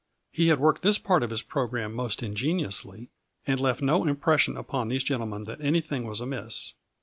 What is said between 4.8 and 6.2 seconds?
these gentlemen that anything was